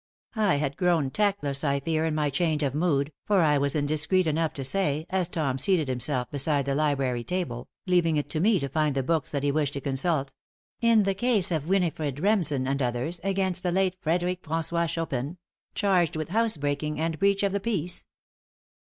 I 0.35 0.55
had 0.55 0.77
grown 0.77 1.11
tactless, 1.11 1.63
I 1.63 1.79
fear, 1.79 2.05
in 2.05 2.15
my 2.15 2.31
change 2.31 2.63
of 2.63 2.73
mood, 2.73 3.13
for 3.23 3.41
I 3.41 3.59
was 3.59 3.75
indiscreet 3.75 4.25
enough 4.25 4.51
to 4.53 4.63
say, 4.63 5.05
as 5.11 5.27
Tom 5.27 5.59
seated 5.59 5.87
himself 5.87 6.31
beside 6.31 6.65
the 6.65 6.73
library 6.73 7.23
table, 7.23 7.69
leaving 7.85 8.17
it 8.17 8.27
to 8.31 8.39
me 8.39 8.59
to 8.61 8.67
find 8.67 8.95
the 8.95 9.03
books 9.03 9.29
that 9.29 9.43
he 9.43 9.51
wished 9.51 9.73
to 9.73 9.79
consult; 9.81 10.33
"In 10.81 11.03
the 11.03 11.13
case 11.13 11.51
of 11.51 11.69
Winifred 11.69 12.19
Remsen 12.19 12.67
and 12.67 12.81
others, 12.81 13.21
against 13.23 13.61
the 13.61 13.71
late 13.71 13.95
Frederic 14.01 14.41
François 14.41 14.89
Chopin, 14.89 15.37
charged 15.75 16.15
with 16.15 16.29
house 16.29 16.57
breaking 16.57 16.99
and 16.99 17.19
breach 17.19 17.43
of 17.43 17.51
the 17.51 17.59
peace." 17.59 18.07